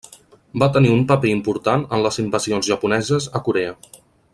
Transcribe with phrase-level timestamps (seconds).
[0.63, 3.81] Va tenir un paper important en les invasions japoneses a Corea.